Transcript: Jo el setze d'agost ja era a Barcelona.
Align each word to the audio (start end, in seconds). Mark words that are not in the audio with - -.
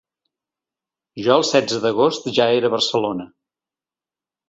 Jo 1.27 1.35
el 1.35 1.45
setze 1.51 1.83
d'agost 1.85 2.33
ja 2.41 2.51
era 2.57 2.73
a 2.75 2.75
Barcelona. 2.79 3.33